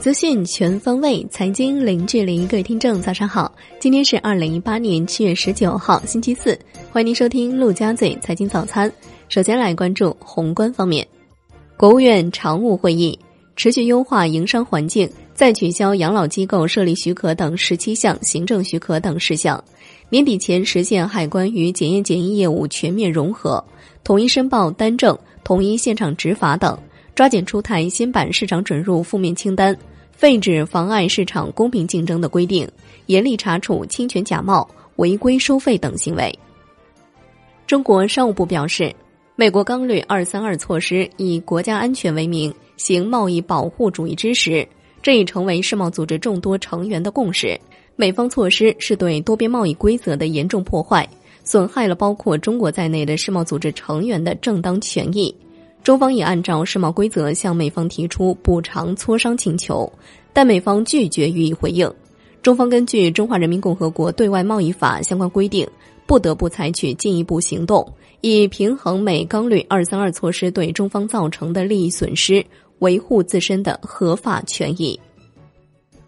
[0.00, 2.46] 资讯全方位，财经零距离。
[2.46, 3.52] 各位听众，早上好！
[3.80, 6.56] 今天是二零一八年七月十九号，星期四。
[6.92, 8.90] 欢迎您收听陆家嘴财经早餐。
[9.28, 11.04] 首先来关注宏观方面，
[11.76, 13.18] 国务院常务会议
[13.56, 19.62] 持续优化营商环境，再取消养老机构设立许可等十七项行政许可等事项，
[20.08, 23.62] 年底前实现海关与检验检疫业务全面融合，
[24.04, 26.76] 统一申报单证，统一现场执法等，
[27.14, 29.78] 抓紧出台新版市场准入负面清单。
[30.10, 32.68] 废止妨碍市场公平竞争的规定，
[33.06, 36.36] 严厉查处侵权假冒、违规收费等行为。
[37.64, 38.92] 中国商务部表示，
[39.36, 44.66] 美国刚率“二三二”措施以国家安全为名行贸易保护主义之实，
[45.00, 47.56] 这已成为世贸组织众多成员的共识。
[47.94, 51.08] 美方措施是对多边贸易规则的严重破坏，
[51.46, 55.34] 损害了包括中国在内的世贸组织成员的正当权益。
[55.82, 59.90] 中方已按照世贸规则向美方提出补偿磋商请求，
[60.32, 61.90] 但美方拒绝予以回应。
[62.42, 65.66] 中方根据《中华人民共和国对外贸易法》相关规定，
[66.04, 67.88] 不得不采取进一步行动，
[68.20, 72.44] 以平衡美钢铝二三二措施对中方造成的利益损失，
[72.80, 74.98] 维护自身的合法权益。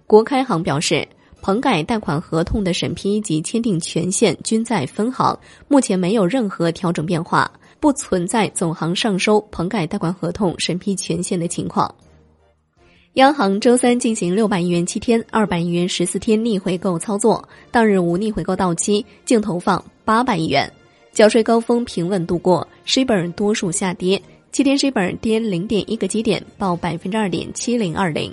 [0.09, 1.07] 国开行表示，
[1.41, 7.51] 棚改贷款合同的审批及签订权限均在分行，目前没有任何调整变化。
[7.81, 11.95] 不存在总行上收棚改贷款合同审批权限的情况。
[13.15, 20.69] 央行周三进行六百亿元七天、二百亿元十四天逆回购操作，当日无逆回购到期，净投放八百亿元。
[21.13, 28.33] 缴税高峰平稳度过，税本多数下跌，七天税本跌零点一个基点，报百分之二点七零二零。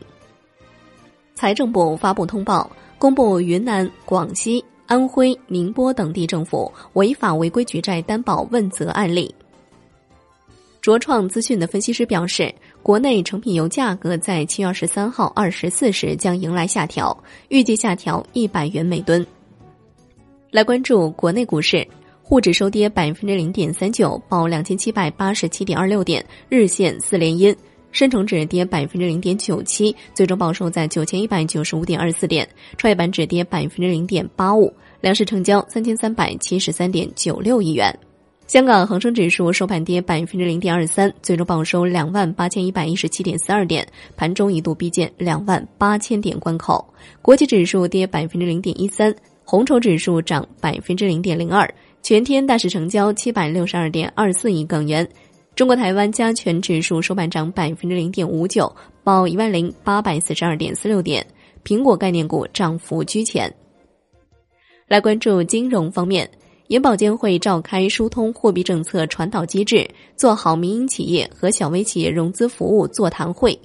[1.36, 4.64] 财政部发布通报，公布云南、广西。
[4.88, 9.34] 安徽、宁波等地政府违法违规举债担保问责案例。
[10.80, 17.18] 卓创资讯的分析师表示，国内成品油价格在七月二十三号二十四时将迎来下调，
[17.50, 19.26] 预计下调一百元每吨。
[20.52, 21.84] 来关注国内股市，
[22.22, 27.56] 沪指收跌百分之零点三九，报两千七百八十七点二六点，日线四连阴。
[27.96, 32.46] 深成指跌百分之零点九七，最终报收在九千一百九十五点二四点；
[32.78, 34.70] 创业板指跌百分之零点八五，
[35.00, 37.98] 两市成交三千三百七十三点九六亿元。
[38.48, 46.86] 香港恒生指数收盘跌百分之零点二三，最终报收两万八千一百一十七点四二点，盘中一度逼近两万八千点关口。
[47.22, 51.74] 国际指数跌百分之零点一三，红筹指数涨百分之零点零二，
[52.04, 55.08] 全天大市成交七百六十二点二四亿港元。
[55.56, 58.70] 中国台湾加权指数收盘涨百分之零点五九，
[59.06, 61.26] 报一万零八百四十二点四六点。
[61.64, 63.52] 苹果概念股涨幅居前。
[64.90, 66.30] 来关注金融方面，
[66.68, 73.58] 银保监会召开疏通货币政策传导机制，做好民营企业和小微企业融资服务座谈会。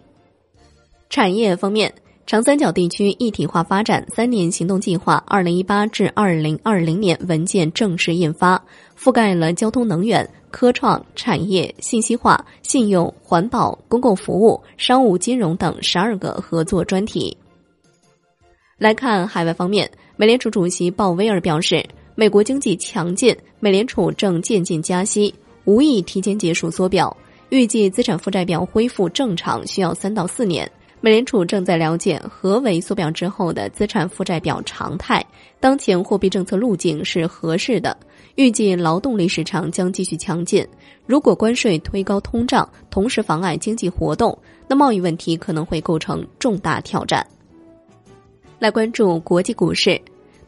[1.08, 1.92] 产业方面，
[2.24, 8.64] 长三角地区一体化发展三年行动计划（二零一八至二零二零年）文件正式印发，
[8.96, 10.26] 覆盖了交通、能源。
[10.50, 17.36] 科创、产业、信息化、信用、环保、公共服务、商务、金融等十二个合作专题。
[18.78, 21.84] 来看海外方面，美联储主席鲍威尔表示，
[22.14, 25.34] 美国经济强劲，美联储正渐进加息，
[25.64, 27.14] 无意提前结束缩表，
[27.50, 30.70] 预计资产负债表恢复正常需要三到四年。
[31.02, 35.24] 美联储正在了解何为缩表之后的资产负债表常态，
[35.58, 37.96] 当前货币政策路径是合适的。
[38.34, 40.66] 预计劳动力市场将继续强劲。
[41.06, 44.38] 如果关税推高通胀，同时妨碍经济活动，
[44.68, 47.26] 那贸易问题可能会构成重大挑战。
[48.58, 49.98] 来关注国际股市，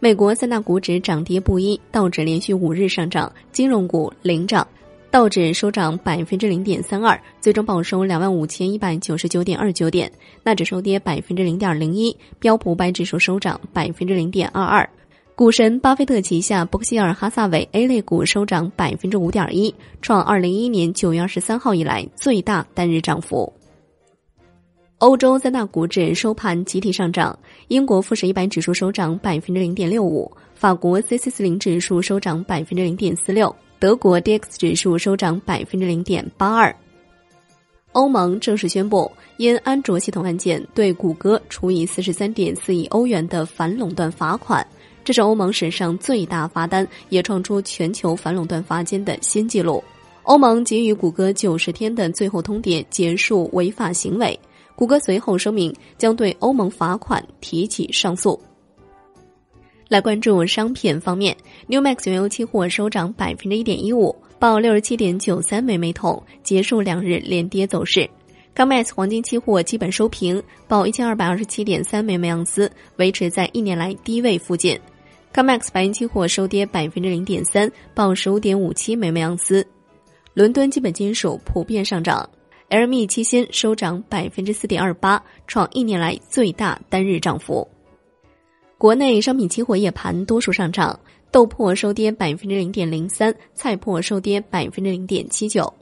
[0.00, 4.68] 美国三大股指涨跌不一，道指连续五日上涨，金融股领涨，
[5.12, 10.10] 道指收涨百分之零点三二，最终报收两万五千一百九十九点二九点，
[10.42, 14.88] 纳指收跌百分之零点零一，标普五百指数收涨百分之零点二二。
[15.34, 23.52] 股神巴菲特旗下伯克希尔哈萨韦 A 类股收涨百分之五点一，创二零一一年九月二十三号以来最大单日涨幅。
[24.96, 27.38] 欧洲三大股指收盘集体上涨，
[27.68, 36.72] 英国富时一百指数收涨百分之零点六五，法国 C C 四零指数收涨百分之零点四六，德国 D X 指数收涨百分之零点八二。
[37.90, 44.64] 欧盟正式宣布，因安卓系统案件对谷歌处以四十三点四亿欧元的反垄断罚款。
[45.02, 49.82] 这是欧盟史上最大罚单，也创出全球反垄断罚金的新纪录。
[50.22, 54.38] 欧盟给予谷歌九十天的最后通牒，结束违法行为。
[54.76, 58.40] 谷歌随后声明将对欧盟罚款提起上诉。
[59.92, 61.36] 来关注商品方面
[61.66, 68.08] ，New Max 原油期货收涨百分之一点一五，报六十七点九三美每桶，结束两日连跌走势。
[68.56, 74.80] COMEX 黄金期货基本收平，报一千二百二十七点三美每盎司，维持在一年来低位附近。
[75.34, 79.62] COMEX 白银期货收跌百分之零点三，报十五点五七美每盎司。
[80.32, 82.26] 伦敦基本金属普遍上涨
[82.70, 87.68] ，LME 期锌收涨百分之四点二八，创一年来最大单日涨幅。
[88.82, 90.98] 国内商品期货夜盘多数上涨，
[91.30, 95.72] 豆粕收跌百分之零点零三，菜粕收跌百分之零点七九。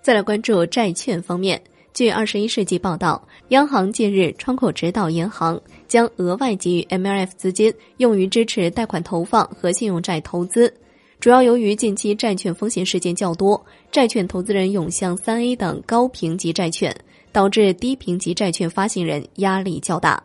[0.00, 1.60] 再来关注债券方面。
[1.92, 10.72] 据二十一世纪报道，央行近日窗口指导银行将额外给予 MLF 资金，用于支持贷款投放和信用债投资。
[11.18, 16.94] 主要由于近期债券风险事件较多，债券投资人涌向三 A 等高评级债券，
[17.32, 20.22] 导致低评级债券发行人压力较大。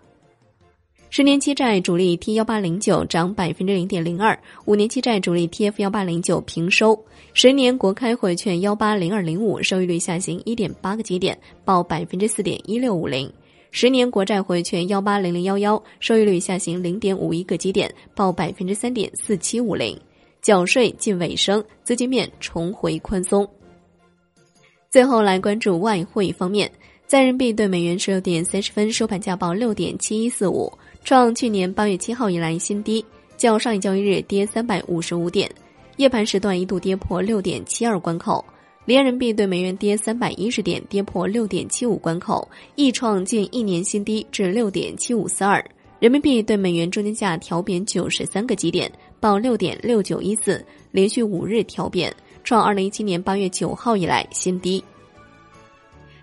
[1.09, 6.99] 十年期债主力 T 幺八零九涨百分之零点零二，五年期债主力 TF 幺八零九平收，
[7.33, 13.25] 十年国开汇券幺八零二零五收益率下行一点八个基点，报百分之四点一六五零；
[13.71, 19.97] 十年国债汇券幺八零零幺幺收益率下行零点五一个基点，报百分之三点四七五零。
[20.41, 23.47] 缴税近尾声，资金面重回宽松。
[24.89, 26.71] 最后来关注外汇方面，
[27.05, 30.71] 在人民币对美元十六点三十分收盘价报六点七一四五。
[31.07, 33.05] 创去年八月七号以来新低，
[33.37, 35.49] 较上一交易日跌三百五十五点。
[35.95, 38.43] 夜盘时段一度跌破六点七二关口，
[38.83, 42.45] 离岸人民币对美元跌三百一十点，跌破六点七五关口，
[42.75, 45.63] 亦创近一年新低至六点七五四二。
[46.01, 50.61] 人民币对美元中间价调贬九十三个基点，报六点六九一四，
[50.91, 52.13] 连续五日调贬，
[52.43, 54.83] 创二零一七年八月九号以来新低。